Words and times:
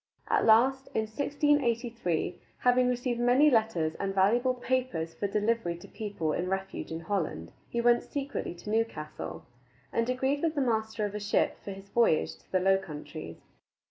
At 0.29 0.45
last, 0.47 0.87
in 0.95 1.01
1683, 1.01 2.41
having 2.61 2.89
received 2.89 3.19
many 3.19 3.51
letters 3.51 3.93
and 3.99 4.15
valuable 4.15 4.55
papers 4.55 5.13
for 5.13 5.27
delivery 5.27 5.77
to 5.77 5.87
people 5.87 6.33
in 6.33 6.49
refuge 6.49 6.91
in 6.91 7.01
Holland, 7.01 7.51
he 7.69 7.81
went 7.81 8.01
secretly 8.01 8.55
to 8.55 8.71
Newcastle, 8.71 9.45
and 9.93 10.09
agreed 10.09 10.41
with 10.41 10.55
the 10.55 10.61
master 10.61 11.05
of 11.05 11.13
a 11.13 11.19
ship 11.19 11.59
for 11.63 11.69
his 11.69 11.89
voyage 11.89 12.35
to 12.37 12.51
the 12.51 12.59
Low 12.59 12.79
Countries. 12.79 13.43